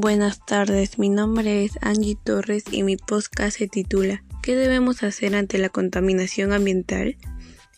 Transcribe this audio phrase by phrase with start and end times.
[0.00, 5.34] Buenas tardes, mi nombre es Angie Torres y mi podcast se titula ¿Qué debemos hacer
[5.34, 7.16] ante la contaminación ambiental?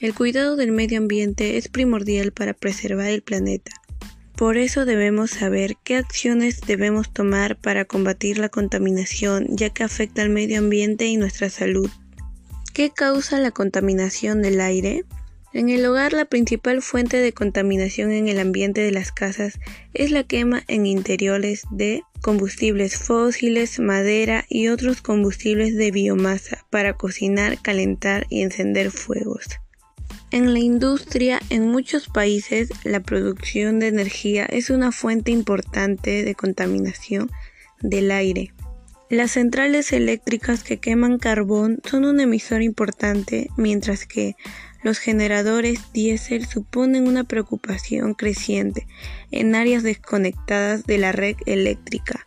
[0.01, 3.73] El cuidado del medio ambiente es primordial para preservar el planeta.
[4.37, 10.21] Por eso debemos saber qué acciones debemos tomar para combatir la contaminación ya que afecta
[10.21, 11.89] al medio ambiente y nuestra salud.
[12.75, 15.07] ¿Qué causa la contaminación del aire?
[15.55, 19.59] En el hogar la principal fuente de contaminación en el ambiente de las casas
[19.95, 26.95] es la quema en interiores de combustibles fósiles, madera y otros combustibles de biomasa para
[26.95, 29.47] cocinar, calentar y encender fuegos.
[30.31, 36.35] En la industria, en muchos países, la producción de energía es una fuente importante de
[36.35, 37.31] contaminación
[37.81, 38.53] del aire.
[39.09, 44.37] Las centrales eléctricas que queman carbón son un emisor importante, mientras que
[44.83, 48.87] los generadores diésel suponen una preocupación creciente
[49.31, 52.25] en áreas desconectadas de la red eléctrica.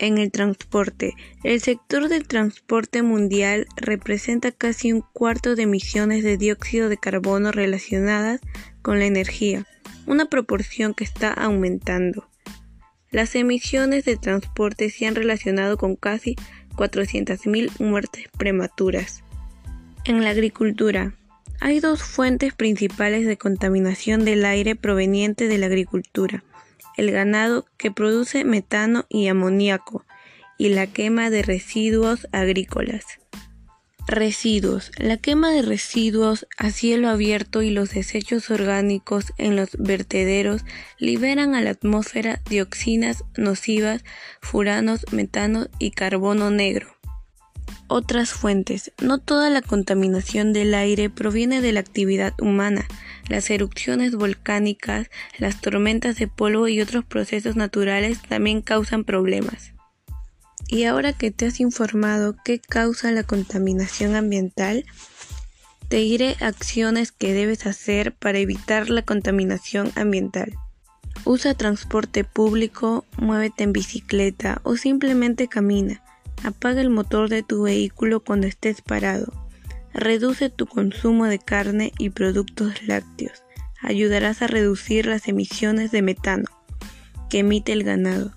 [0.00, 1.14] En el transporte,
[1.44, 7.52] el sector del transporte mundial representa casi un cuarto de emisiones de dióxido de carbono
[7.52, 8.40] relacionadas
[8.82, 9.66] con la energía,
[10.06, 12.28] una proporción que está aumentando.
[13.10, 16.34] Las emisiones de transporte se han relacionado con casi
[16.74, 19.22] 400.000 muertes prematuras.
[20.04, 21.14] En la agricultura,
[21.60, 26.44] hay dos fuentes principales de contaminación del aire proveniente de la agricultura,
[26.96, 30.04] el ganado que produce metano y amoníaco
[30.58, 33.04] y la quema de residuos agrícolas.
[34.06, 34.90] Residuos.
[34.98, 40.62] La quema de residuos a cielo abierto y los desechos orgánicos en los vertederos
[40.98, 44.04] liberan a la atmósfera dioxinas nocivas,
[44.42, 46.94] furanos, metano y carbono negro.
[47.96, 48.90] Otras fuentes.
[49.00, 52.88] No toda la contaminación del aire proviene de la actividad humana.
[53.28, 59.74] Las erupciones volcánicas, las tormentas de polvo y otros procesos naturales también causan problemas.
[60.66, 64.84] Y ahora que te has informado qué causa la contaminación ambiental,
[65.86, 70.52] te diré acciones que debes hacer para evitar la contaminación ambiental.
[71.24, 76.03] Usa transporte público, muévete en bicicleta o simplemente camina.
[76.44, 79.32] Apaga el motor de tu vehículo cuando estés parado.
[79.94, 83.42] Reduce tu consumo de carne y productos lácteos.
[83.80, 86.44] Ayudarás a reducir las emisiones de metano
[87.30, 88.32] que emite el ganado.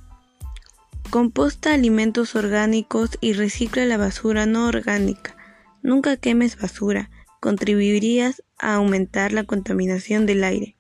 [1.10, 5.36] Composta alimentos orgánicos y recicla la basura no orgánica.
[5.82, 7.10] Nunca quemes basura.
[7.40, 10.78] Contribuirías a aumentar la contaminación del aire.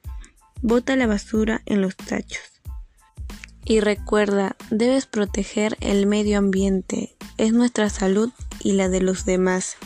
[0.61, 2.61] Bota la basura en los tachos.
[3.63, 8.31] Y recuerda, debes proteger el medio ambiente, es nuestra salud
[8.61, 9.77] y la de los demás.